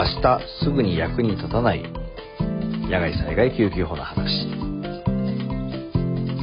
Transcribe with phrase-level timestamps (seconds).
[0.00, 1.82] 明日すぐに役に立たない。
[2.88, 4.48] 野外災害救急法の話。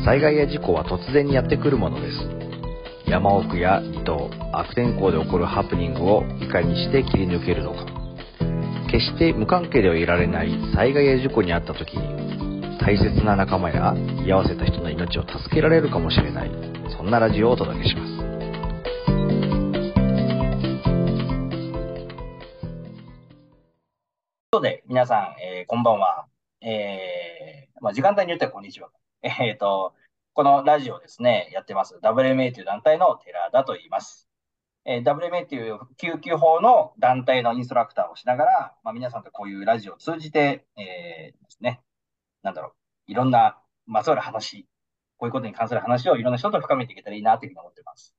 [0.06, 3.10] 災害や事故は突然にやってくるものです。
[3.10, 7.84] 山奥や離島悪天候で起こるハプニングをいかにして切り抜けるのか。
[8.92, 16.52] 決して無関係ではいられない災害や事故に遭った時に大切な仲間や居合わせた人の命を助けられるかもしれない。
[16.96, 18.07] そんなラジオをお届けします。
[24.58, 26.26] ことで、皆さん、えー、こんばんは。
[26.62, 28.90] えー、まあ、時間帯によってはこんにちは。
[29.22, 29.94] えっ、ー、と、
[30.34, 32.00] このラジオですね、やってます。
[32.02, 34.28] WMA という団体の寺田と言います。
[34.84, 41.80] えー、WMA という救急法の団体のインストラクターをしながら、まあ、皆さんとこういうラジオを通じて、えー、ですね、
[42.42, 42.74] なんだろ
[43.08, 44.66] う、いろんなまつわる話、
[45.20, 48.16] こういうことに関する話をいろんな人と深めていけたらいいなというふうに思っています。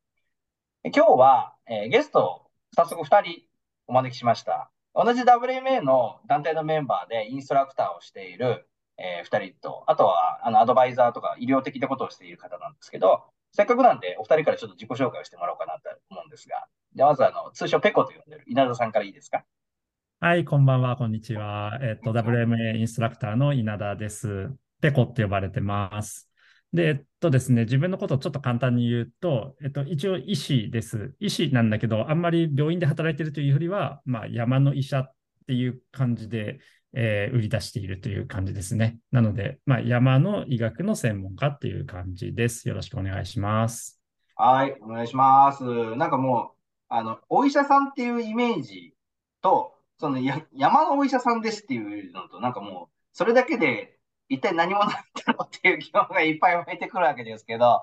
[0.85, 3.43] 今日は、えー、ゲストを早速2人
[3.89, 4.71] お招きしました。
[5.01, 13.23] 同じ WMA の団体のメンバーでインストラクターをしている、えー、2人と、あとはあのアドバイザーとか医療的なことをしている方なんですけど、
[13.53, 19.45] せっかくなんでお二人からちょっと自己紹介をしてもらおうかなと思うんですが、でまずあの通称ペコと呼んでる稲田さんからいいですか？
[20.19, 21.79] はい、こんばんは、こんにちは。
[21.81, 24.51] えっと、WMA インストラクターの稲田です。
[24.81, 26.28] ペコって呼ばれてます。
[26.73, 31.15] で、えっとですね、自分のことをちょっと簡単に言うと、えっと、一応医師です。
[31.19, 35.13] 医師なんだけど、あんまり病院で働いているというよりは、まあ、山の医者っ
[35.47, 36.61] ていう感じで、
[36.95, 38.99] えー、売り出しているという感じですね。
[39.13, 42.69] なので、まあ、山の医学の専門家っていう感じです。
[42.69, 44.01] よろしくお願いします。
[44.35, 45.65] はい、お願いします。
[45.97, 48.95] なんかもう、あの、お医者さんっていうイメージ
[49.43, 57.83] と、そのや山のお医者さんですっていうのと、なんかもう、それだけで一体何者なんだろうっていう疑問がいっぱい湧いてくるわけですけど、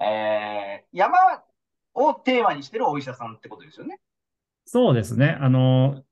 [0.00, 1.18] えー、山
[1.94, 3.98] をテーマにしてるお医者さんってことですよね。
[4.64, 5.36] そうですね。
[5.40, 6.02] あの、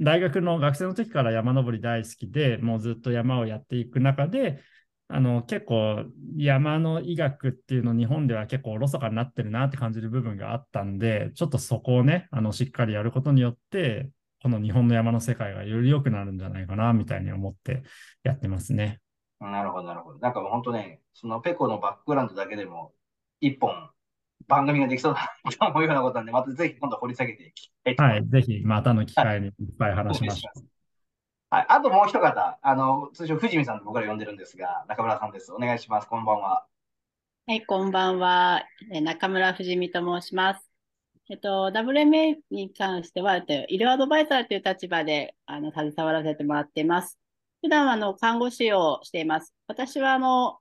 [0.00, 4.60] 大学の学生の時から山登り大好きで、もうずっと山をやっていく中で、
[5.08, 6.06] あの結構
[6.36, 14.10] 山の医学っていうの日本では結構おろそかになってるなって感じる部分があったんで、ちょっとそこをね、あのしっかりやることによって、
[14.42, 17.82] この日本の山の世界がより良くなるんじゃないかなみたいに思って
[18.24, 19.00] やってますね。
[19.50, 20.18] なるほど、なるほど。
[20.18, 22.92] なんかもう本当ね、そのペコのバックグラウンドだけでも、
[23.40, 23.90] 一本
[24.46, 25.28] 番組ができそうだ
[25.58, 30.64] と思うようなことなんで、またぜひ今度掘り下げていきたいはい、ぜひまたの機会にいっぱい話しましょう。
[31.50, 35.52] はい、あともう一方、あの、通称藤見さんと僕ら呼んでるんですが、中村さんです。
[35.52, 36.08] お願いします。
[36.08, 36.66] こんばんは。
[37.46, 38.64] はい、こんばんは。
[39.02, 40.68] 中村藤美と申します。
[41.30, 47.18] えっと、WMA に関しては、医療アドバイザーという立場であの携わらせてもらっています。
[47.64, 49.54] 普段はあの看護師をしています。
[49.68, 50.58] 私はあの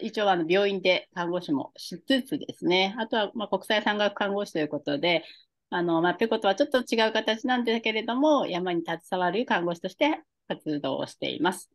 [0.00, 5.24] 一応あの病院で看護師もしつつですね、あとはま国際山岳看護師ということで、
[5.70, 11.70] あのまあ、ペコとはちょっと違う形なんですけれども、山に携わる看護師として活動をしています。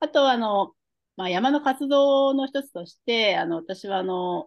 [0.00, 0.72] あとはあの、
[1.18, 4.46] まあ、山の活動の一つとして、あの私はあの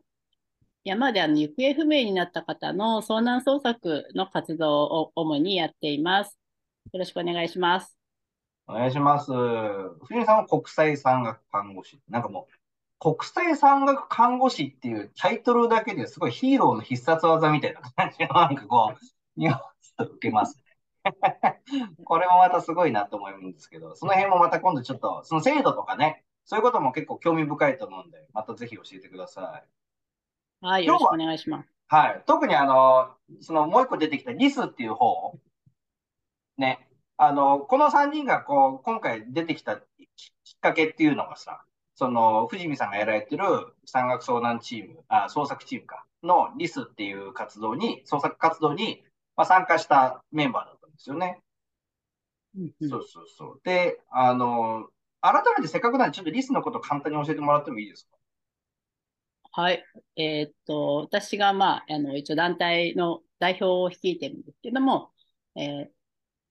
[0.84, 6.40] 山であの行方不明になった方の遭難捜索の活動を主にやっています。
[6.92, 7.99] よろしくお願いします。
[8.70, 9.32] お願いします。
[9.32, 12.00] 藤井さんは国際山岳看護師。
[12.08, 12.48] なんかも
[13.02, 19.06] う、国際山岳看護師っていうタイトルだけですごいヒーローの必殺技みたいな感じのなんかこう、
[19.40, 20.64] ニュアンスと受けますね。
[22.06, 29.64] これもまたすごいなと思うんですけど、その辺もまた今度ちょっと、その制度とかね、そういうことも結構興味深いと思うんで、またぜひ教えてくださ
[30.62, 30.66] い。
[30.66, 31.70] はい、よろしくお願いします。
[31.88, 32.24] はい。
[32.28, 35.40] 特にあの、そのもう一個出てきたリスっていう方、
[36.60, 36.89] ね、
[37.22, 39.84] あの、この3人がこう、今回出てきたきっ
[40.62, 41.64] かけっていうのがさ、
[41.96, 43.44] その、藤見さんがやられてる
[43.86, 49.04] 山岳遭難チーム、あ、捜索チームか、のリスっていう活動に、捜索活動に、
[49.36, 51.42] まあ、参加したメンバーだったんですよね。
[52.90, 53.62] そうそうそう。
[53.66, 54.88] で、あの、
[55.22, 58.18] 改めてせっかくなんで、ちょっとリスのこと簡単に教えてもらってもいいですか？
[59.52, 59.84] はい。
[60.16, 65.12] えー、っと、私が、まあ、あの、一応団体の代表を率いてるんですけども、
[65.56, 65.99] えー、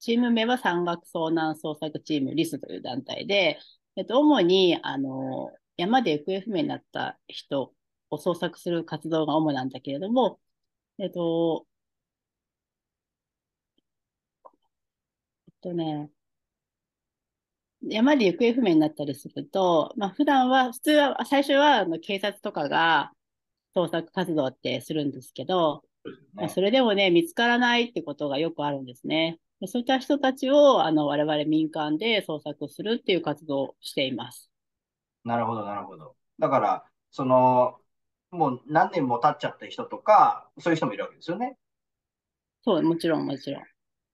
[0.00, 3.58] チーム名は山岳遭難捜索チームリスという団体で、
[3.96, 7.74] えっと、主に、あの、山で行方不明になった人
[8.10, 10.40] を捜索する活動が主なんだけれども、
[10.98, 11.66] えっと、
[15.46, 16.10] えっとね、
[17.82, 23.12] 山で行方不明になったりすると、まあ、普段は、普通は、最初はあの警察とかが
[23.74, 25.84] 捜索活動ってするんですけど、
[26.34, 29.38] まあ、それでもね、見つからないってことがよくあるんですね。
[29.66, 34.50] そういった人たちをあの我々民間で捜索するっていう活動をしています。
[35.24, 36.14] なるほど、なるほど。
[36.38, 37.80] だから、その、
[38.30, 41.56] もう何年も経っちゃった人とか、そういう人もいるわけですよね。
[42.62, 43.62] そう、もちろん、もちろん。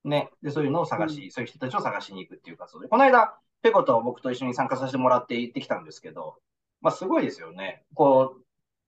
[0.09, 0.31] ね。
[0.43, 6.37] で、そういうのを探し、そういう人たちを探しに行くっていう活動で、この間、ペコと僕と一緒に参加させてもらって行ってきたんですけど、
[6.81, 7.85] まあ、すごいですよね。
[7.95, 8.45] こう、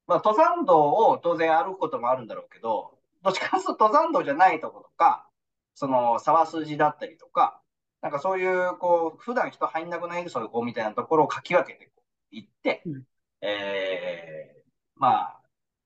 [0.07, 5.29] まあ、登山道を当然歩くこともあるんだろうけど、どっちかというと登山道じゃないところとか、
[5.77, 7.61] その沢筋だったりとか、
[8.01, 10.29] なんかそういう、こう、普段人入んなくない？
[10.31, 11.91] そういうこうみたいなところをかき分けて
[12.31, 13.03] 行って、うん、
[13.43, 14.63] えー、
[14.97, 15.41] まあ、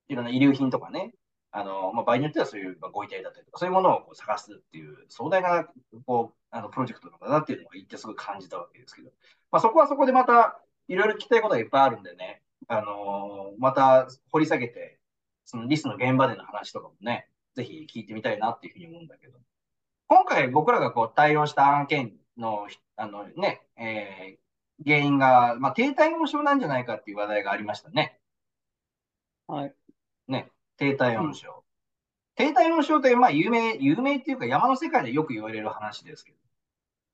[0.07, 1.13] いろんな遺留品とかね、
[1.51, 5.67] あの、まあ、場合によってはそういうご遺体だったりとか、そういうものをこう探すっていう壮大な、
[6.05, 9.09] こう、あの、プロジェクトなんだなっていうのを言ってすごい感じたわけですけど、
[9.51, 14.99] まあ、そこはそこでまた、いろいろ聞きたいことがいっぱいあるんでね、あのー、また掘り下げて、
[15.45, 19.37] そのリスの現場での話とかもね、ぜひ聞いてみたいなっていうふうに思うんだけど、
[20.11, 22.67] 今回僕らがこう対応した案件の、
[22.97, 28.19] あのね、えー、原因が、まあ、低体温症なんじゃないかっていう話題がありましたね。
[29.47, 29.73] はい。
[30.27, 31.47] ね、低体温症。
[31.49, 31.63] うん、
[32.35, 36.37] 低体温症って、まあ、有名、有名っていうか山の世界でよく言われる話ですけど、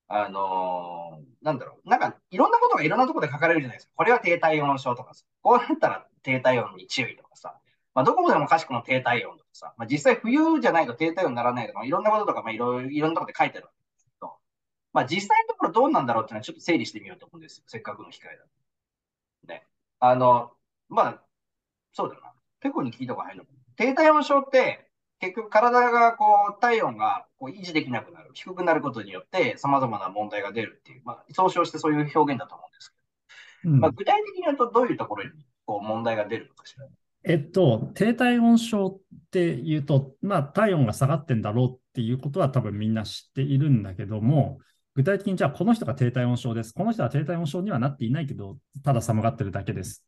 [0.08, 3.92] あのー、なんだろう、なんか、いろんなことがいろんなところで書かれるじゃないですか。
[3.94, 7.60] これは低体温症とかさ、こうなったら低体温に注意とかさ、
[7.94, 14.32] まあ、どこでもかしくの低体温さ、まあ、実際冬じゃないと低体温にならないとか、いろんなこととか、まあ、いろいろ、いろんなところで書いてあるわけですけど、
[14.92, 17.64] まあ、実際のところどうなんだろうっていうのはちょっと整理してみようと思うんですよ。
[17.66, 18.48] せっかくの機会だと。
[19.46, 19.66] ね。
[20.00, 20.52] あの、
[20.88, 21.22] まあ、
[21.92, 22.32] そうだな。
[22.60, 24.88] ペコに聞いた方がいいのか低体温症って、
[25.20, 32.96] 結局体がこう体温がこう維持できなくなる、低くなることによって様々な問題が出るっていう、まあ、総称してそういう表現だと思うんですけ
[33.68, 35.30] ど、うん、まあ、具体的に言うとどういうところに
[35.66, 36.86] こう問題が出るのかしら。
[37.28, 44.60] えっと、低体温症っていうと、まあ、体温が下がってんだろうっていうことは多分みんな知っているんだけども、
[44.94, 46.72] 具体的にじゃあこの人が低体温症です。
[46.72, 50.06] この人は低体温症にはなっていないけど、ただ寒がってるだけです。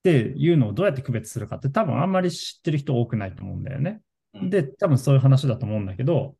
[0.00, 4.02] っていうのをどうやって区別するかって多分あんまり知ってる人多くないと思うんだよね。
[4.34, 6.34] で、多分そういう話だと思うんだけど、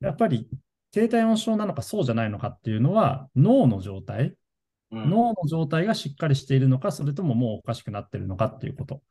[0.00, 0.48] やっぱり
[0.92, 4.34] 低体温症なのかそうじゃないのかっていうのは、脳の状態、
[4.92, 9.02] うん、脳の状態がしっかりしているのか、それとももうおかしくなっているのかっていうこと。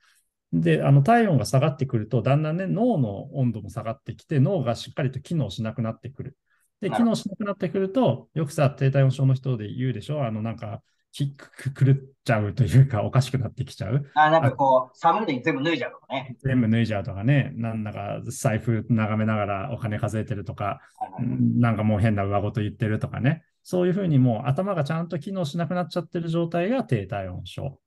[0.51, 6.37] で、あの体温が下がってくると、だんだんね、脳の温度も下がってきて、脳がしっかりと機能しなくなってくる。
[6.81, 10.81] で、機能しなくなってくると、よくさ、低体温症の人で言うでしょ、あの、なんか、
[11.11, 14.05] き狂っちゃうというか、おかしくなってきちゃう。
[14.13, 16.35] あ、なんかこう、寒いのに全部脱いじゃうとかね。
[16.43, 17.51] 全部脱いじゃうとかね。
[17.55, 20.79] なんだか財布眺めながらお金数えてるとか、
[21.19, 23.43] なんかもう変な上事言ってるとかね。
[23.63, 27.79] そういうふうにもう頭がちゃんと機能しなくなっちゃってる状態が低体温症。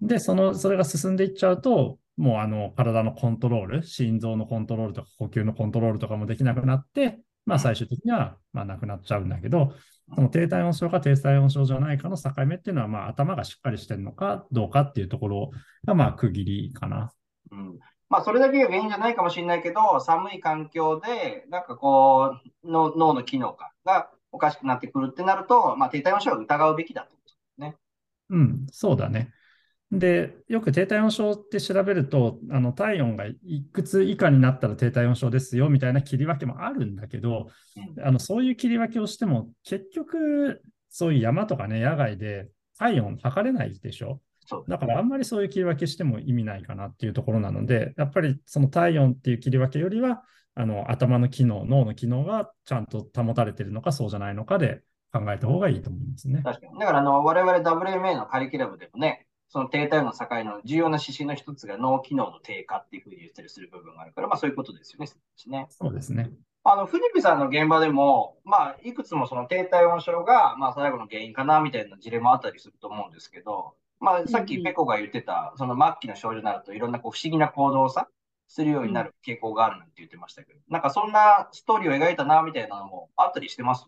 [0.00, 9.72] で、その、それが進んでいっちゃうと、もうあの体のコントロール、心臓のコントロールとか呼吸のコントロールとかもできなくなって、まあ最終的にはまあなくなっちゃうんだけど、
[10.14, 15.50] その低体温症か低体温症じゃないかの境目っていうのは、まあ、頭がしっかりしてるのかどうかっていうところ
[15.84, 17.12] が、まあ、区切りかな。
[17.52, 17.78] うん
[18.08, 22.34] まあ、それだけが原因じゃないかもしれないけど、寒い環境で、なんかこ
[22.64, 27.76] う、の脳の機能がおかしくなってくるってなると、まあ、低体温症は疑うべきだとですね。
[28.30, 29.30] うん、そうだね。
[29.92, 33.36] で、よく低体温症って調べると、あの体温がい
[33.72, 37.48] くつ以下になったら低体温症ですよみたいな切り分けもあるんだけど、
[37.96, 42.48] うん、あのそういう切り分けをしても、結局、そういう山とかね、野外で
[42.78, 44.20] 体温測れないでしょ？
[44.68, 50.22] だからあんまりそういう切り分けしても意味ないかなっていうところなので、やっぱりその体温っていう切り分けよりは、
[50.54, 56.42] あの頭の機能、脳の機能がちゃんと保たれているのか、そうじゃないのかで考えた方がいいと思いますね。
[56.42, 56.78] 確かに。
[56.80, 65.10] だからあの、我々 WMA のカリキュラムでもね、その低体温の境の重要な指針の一つが脳機能の低下っていうふうに言ったりする部分があるから、まあそういうことですよね。
[65.46, 66.30] ねそうですね。
[66.62, 78.08] あの、フリピさんの現場でも、まあ、いくつもその低体温症が、まあ、最後の原因かな、みたいな事例もあったりすると思うんですけど、まあ、さっきペコが言ってた、その末期の症状になると、いろんなこう不思議な行動をさ、
[78.46, 83.86] するようになる傾向があるなんて言ってましたけど、なんかそんなストーリーを描いたな、みたいなのもあったりしてます？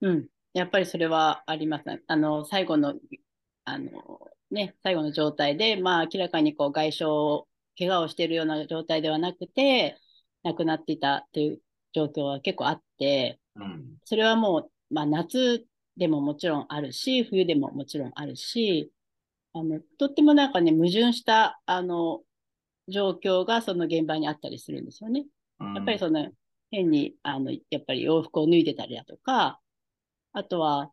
[0.00, 0.26] うん。
[0.52, 2.02] やっぱりそれはあります、ね。
[2.06, 2.94] あの、最後の、
[3.64, 3.90] あの、
[4.50, 7.04] ね、最後の状態で、まあ、明らかにこう外傷、
[7.78, 9.98] 怪我をしているような状態ではなくて、
[10.42, 11.60] 亡くなっていたという
[11.92, 15.64] 状況は結構あって、うん、それはもう、まあ、夏
[15.96, 18.92] でももちろんあるし、冬でももちろんあるし、
[19.54, 22.22] あのとってもなんかね、矛盾したあの
[22.88, 25.26] 状況がその現場にあったりするんですよね。
[25.60, 26.28] うん、やっぱりその
[26.70, 29.60] 変にあのやっぱり洋服を脱いでたりだとか、
[30.32, 30.90] あとは、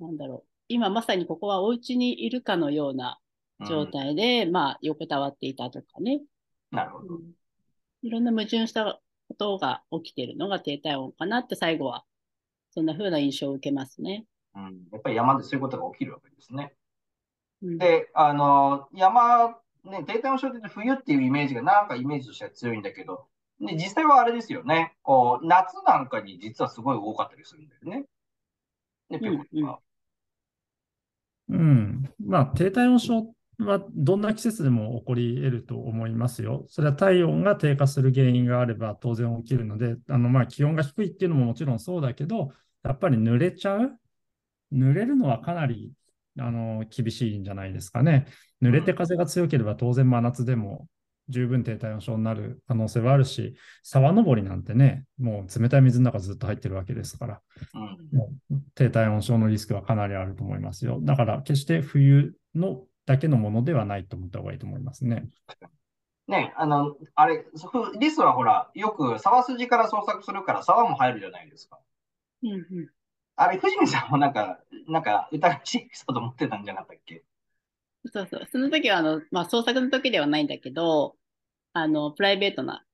[0.00, 3.18] なんだろう、今まさにここはお家にいるかのような
[3.66, 6.22] 状態で、うん、まあ、横たわっていたとかね。
[6.70, 7.32] なるほど、うん。
[8.02, 12.04] いろんな矛盾したことが起きているのが低体温かなって最後は、
[12.70, 14.26] そんな風な印象を受けますね。
[14.54, 16.72] うん、やっぱり山でそういうことが起きるわけですね。
[17.62, 23.26] うん、で、あの、山、ね、低体温症って冬っていうイメージがなんかイメージとしては強いんだけど、
[23.60, 24.94] で、実際はあれですよね。
[25.02, 28.04] こう、夏なんかに実はすごい多かったりするんだよね。
[29.08, 29.80] で、ペコとか。
[31.48, 32.10] うん。
[32.24, 36.66] まあ、低体温症はどんな季節でも起こり得ると思いますよ。
[36.68, 42.52] それは体温が低下する原因があれば当然起きるので、あのまあ気温が低いっていうのももちろんそうだけど、
[42.84, 43.98] やっぱり濡れちゃう？
[44.72, 45.92] 濡れるのはかなり
[46.38, 48.26] あの厳しいんじゃないですかね。
[48.60, 50.88] 濡れて風が強ければ当然真夏でも
[51.28, 57.40] 十分低体温症になる可能性はあるし、沢登りなんてね、もう冷たい水の中ずっと入ってるわけですから、
[57.74, 58.16] うん。
[58.16, 60.98] もう低体温症のリスクはかなりあると思いますよ。
[61.02, 65.28] だから決して冬のだけのものではないと思った方がいいと思いますね。
[66.28, 71.78] ね、あの、あれ、そリスはほら、よく沢筋から捜索するから沢も入るじゃないですか。
[72.42, 72.88] うんうん。
[73.36, 77.22] あれ、藤見さんもなんか、なんか、疑わしいエピソード持ってたんじゃなかったっけ？
[78.12, 78.46] そうそう。
[78.52, 81.16] その時は、あの、まあ、創作の時ではないんだけど、
[81.74, 82.84] あの、プライベートな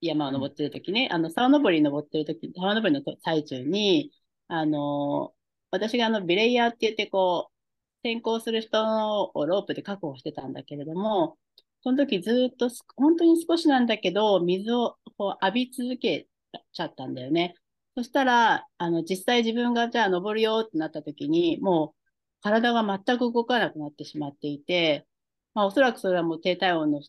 [0.00, 4.12] 山を登ってる時ね、あの、沢登り登ってる時、沢登りの最中に、
[4.48, 5.34] あの、
[5.70, 7.54] 私があの、ビレイヤーって言って、こう、
[8.08, 11.38] 転校する人をロープで確保してたんだけれども、
[11.82, 16.28] その時ずっとす、本当に少しなんだけど、水をこう浴び続け
[16.72, 17.54] ちゃったんだよね。
[17.96, 21.95] そしたら、あの、実際自分がじゃあ登るよってなった時に、もう
[22.50, 25.06] 体が全く動かなくなってしまっていて、
[25.54, 27.00] まあおそらくそれはもう低体温の、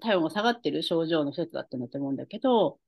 [0.00, 2.78] 体温が下がってる症状の一つだったんだと思うんだけど、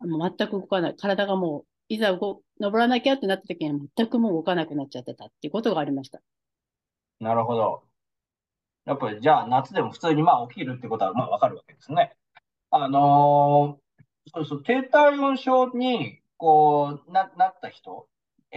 [0.00, 0.96] もう全く動かない。
[0.96, 6.20] 体がもう、いざ動登らなきゃってなった時には全くもう動かなくなっちゃってたっていうことがありました。
[7.20, 7.84] なるほど。
[8.84, 12.16] やっぱり、じゃあ、夏でも普通にまあ起きるってことはまあわかるわけですね。
[12.70, 13.82] あのー
[14.34, 18.08] そうそう、低体温症に、こう、な、なった人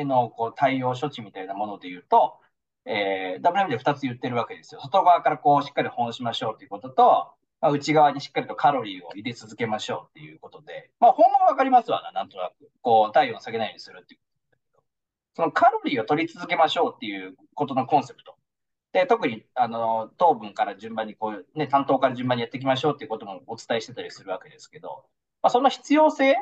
[0.03, 2.39] の、こう、対応処置みたいなもので言うと、
[2.85, 4.81] えー、WM で2つ言ってるわけですよ。
[4.81, 12.69] 外側からこう、しっかり保温しましょうということと、まあ、内側にしっかりとカロリーを入れ続けましょうっていうことで、まあ、本はわかりますわな、なんとなく。
[12.81, 14.19] こう、体温を下げないようにするっていう、
[15.35, 18.35] そのカロリーを取り続けましょうっていうことのコンセプト。
[18.93, 25.05] で、特に、あの、糖分から順番にこう、ね、担当から順番にやっていきましょうっていうこともお伝えしてたりするわけですけど、
[25.41, 26.35] まあ、その必要性、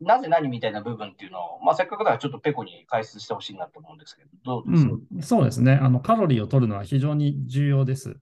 [0.00, 5.72] なぜ何みたいな部分っていうのを、まあ、せっかくだからちょっとペコに解説してほしいなと思うんですけど、どうですか、うん、そうですね。
[5.72, 8.16] あの、カロリーを取るのは非常に重要です。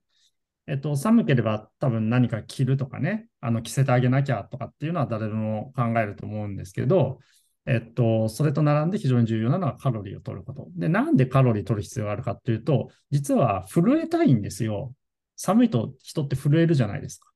[0.68, 7.20] えっと、寒ければ多分何か着るとかね、あの、着せてあげなきゃとかっていうのは誰でも考えると思うんですけど、
[7.66, 10.68] えっと、それと並んで非常に重要なのはカロリーを取ること。
[10.76, 14.94] で、なんでカロリー取る必要があるかっていうと、実は震えたいんですよ。
[15.36, 17.28] 寒いと人って震えるじゃないですか。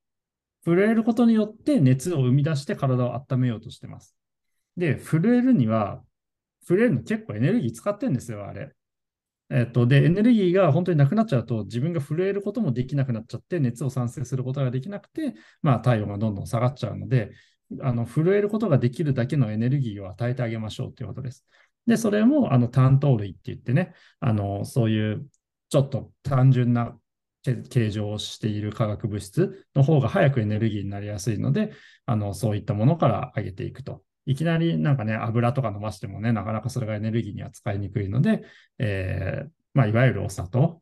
[0.65, 4.17] 震えることによって熱を生み出して体を温めようとしてます。
[4.81, 6.03] で、震えるには、
[6.67, 8.73] 震えるの結構エネルギー使ってるんですよ、あれ。
[9.51, 17.33] えっと、で、エネルギーが本当になくなっちゃうと、自分が震えることもできなくなっちゃって、熱を産生することができなくて、まあ、体温がどんどん下がっちゃうので、
[17.83, 21.47] あの震えることができるだけのエネルギーを与えてあげましょうということです。
[21.87, 25.27] で、それも、あの、単糖類って言ってね、あの、そういう、
[25.69, 26.99] ちょっと単純な
[27.43, 31.73] 形状をしている化学物質の方が早くエネルギーになりやすいので、
[32.07, 34.05] あの、そういったものから上げていくと。
[34.31, 38.45] いきなりなんかね、油とか飲ましてもね、なかなかそれがエネルギーには使いにくいので、
[38.79, 40.81] えー、まあ、いわゆるお砂糖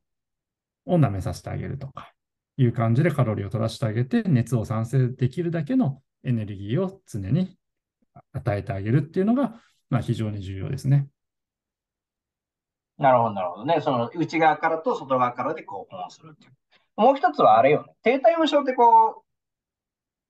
[0.85, 2.13] を舐めさせてあげるとか、
[2.59, 7.57] いう感じでカロリーを取らせてあげて、熱を産生できるだけのエネルギーを常に
[8.35, 9.55] 与えてあげるっていうのが、
[9.89, 11.07] まあ、非常に重要ですね。
[12.99, 13.81] なるほど、なるほどね。
[13.81, 16.53] その内側からと外側からでこう保温するっていう。
[16.97, 17.95] もう一つはあれよね。
[18.03, 19.25] 低体温症ってこ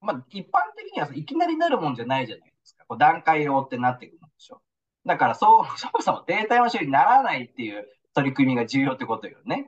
[0.02, 2.84] う、まあ一般的にはいきなりなるもんじゃないじゃないですか。
[2.88, 4.60] こう段階を追ってなっていくもんでしょ。
[5.06, 9.66] だからそう、そもそも低体温症にならないっていう取り組みが重要ってことよね。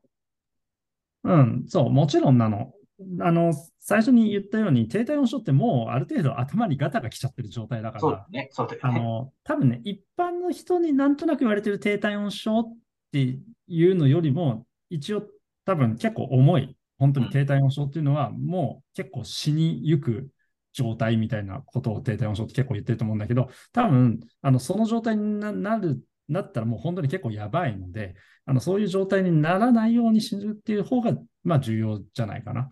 [1.25, 2.73] うん、そう、もちろんなの。
[3.21, 8.49] あの、最初に言ったように、低体温症ってもうある程度頭にガタが来ちゃってる状態だからそうだ、ね。
[8.53, 8.79] そうね。
[8.83, 12.77] あの、多分ね、一般の人になんとなく言われてる低体温症っ
[13.13, 13.39] て
[13.69, 15.23] いうのよりも、一応
[15.65, 20.31] 多分結構重い、本当に低体温症っていうのは、もう結構死にゆく
[20.73, 28.15] 状態みたいなことを低体温症って結構言ってると思うんだけど、多分、あの、その状態になる、なったらもう本当に結構やばいので、
[28.47, 31.13] あの、そういう状態にならないようにするっていう方が、
[31.43, 32.69] まあ重要じゃないかな。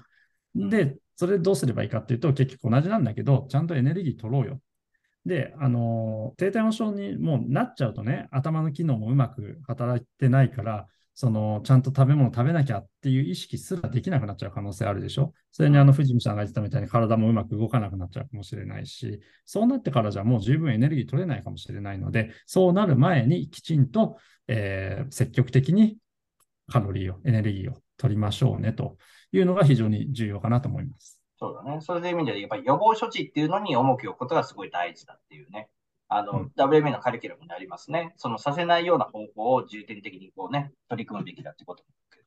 [0.55, 4.61] で、それどうすればいいかっていうと、結局同じなんだけど、ちゃんとエネルギー取ろうよ。
[5.27, 10.87] で、あの、低体温症にもうなっちゃうとね、頭の機能もうまく働いてないから、
[11.21, 15.33] その、ちゃんと食べ物食べなきゃっていう意識すらできなくなっちゃう可能性あるでしょ？
[15.51, 25.97] それにあの、藤見さんが言ってたみたいに体もうまく動かなくなっちゃうかもしれないし、そうなってからじゃもう十分エネルギー取れないかもしれないので、そうなる前にきちんと、えー、積極的に
[26.69, 28.97] カロリーを、エネルギーを取りましょうねと
[29.33, 31.21] いうのが非常に重要かなと思います。
[31.41, 31.81] そうだね。
[31.81, 35.69] そういう意味で、やっぱり予防処置っていうのに重きを置くことがすごい大事だっていうね。
[36.09, 38.13] あの、うん WMA のカリキュラムにありますね。
[38.17, 42.25] そのさせないような方法を重点的にこうね、取り組むべきだってことなんですけど。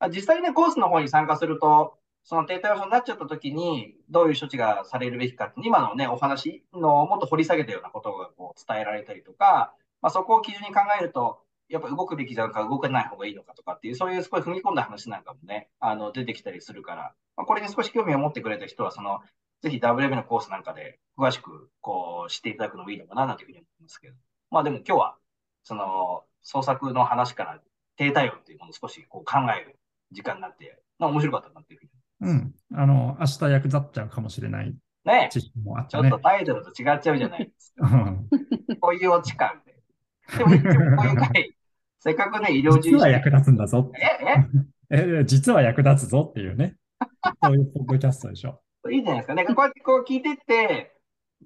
[0.00, 19.20] あ実際ね、コースの方に参加すると、その低体温症になっちゃった時に、どういう処置がされるべきかって、今のね、お話のもっと掘り下げたようなことがこう伝えられたりとか、まあ、そこを基準に考えると、やっぱ動くべきなのか動かない方がいいのかとかっていう、そういうすごい踏み込んだ話なんかもね、あの、出てきたりするから、まあ、これに少し興味を持ってくれた人は、その、
[19.62, 24.16] ぜひ WM のコースなんかで詳しくこう知っていただくのもいいのかななんていうふうに思いますけど。
[24.50, 25.16] まあでも今日は、
[25.62, 27.60] その創作の話から
[27.96, 29.78] 低体温っていうものを少しこう考える
[30.12, 32.32] 時間になって、まあ面白かったなっていうふうに。
[32.32, 32.54] うん。
[32.74, 34.74] あの、明日役立っちゃうかもしれない
[35.04, 36.28] ね知識もあったねちょっと。
[36.28, 37.86] タイトルと違っちゃうじゃないですか。
[37.86, 38.28] うん
[38.80, 39.76] こういうオチ感で。
[40.38, 41.54] でも、こういう回、
[42.00, 43.08] せっかくね、医療従実は事者。
[43.10, 43.92] 役立つんだぞ。
[44.90, 45.20] え、え？
[45.20, 46.76] え、実は役立つぞっていうね。
[47.42, 48.62] そういうポッドキャストでしょ。
[48.88, 49.34] いいじゃないですか。
[49.34, 50.96] なんかこうやってこう聞いてって、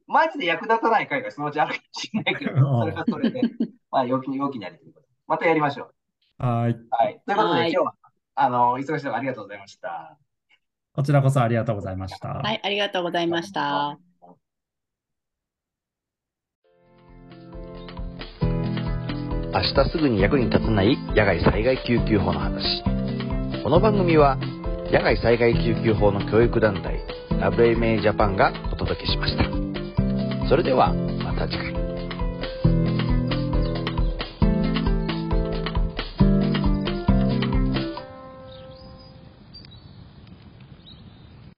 [0.06, 3.42] マジで役立たない回がそのうちあるかもしれないけど、それはそれで、
[3.90, 5.12] まあ、陽気に陽気にやりということで。
[5.26, 5.90] またやりましょ
[6.38, 6.44] う。
[6.44, 6.76] はい。
[6.90, 7.20] はい。
[7.26, 7.94] ということで、はい今日は、
[8.34, 10.18] あの、忙しいところありがとうございました。
[10.92, 12.28] こちらこそありがとうございました。
[12.28, 13.98] はい、ありがとうございました。
[19.54, 22.82] 明日すぐに役に立たない野外災害救急法の話
[23.62, 24.36] この番組は
[24.90, 29.44] 野外災害救急法の教育団体 WMA ジャパンがお届けしました。
[30.48, 31.83] それではまた次回。